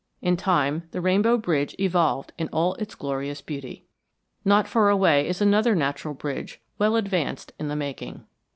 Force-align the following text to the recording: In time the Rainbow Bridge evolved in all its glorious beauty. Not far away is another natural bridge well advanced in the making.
In 0.19 0.35
time 0.35 0.87
the 0.89 0.99
Rainbow 0.99 1.37
Bridge 1.37 1.75
evolved 1.79 2.33
in 2.39 2.47
all 2.47 2.73
its 2.79 2.95
glorious 2.95 3.39
beauty. 3.39 3.85
Not 4.43 4.67
far 4.67 4.89
away 4.89 5.27
is 5.27 5.41
another 5.43 5.75
natural 5.75 6.15
bridge 6.15 6.59
well 6.79 6.95
advanced 6.95 7.51
in 7.59 7.67
the 7.67 7.75
making. 7.75 8.25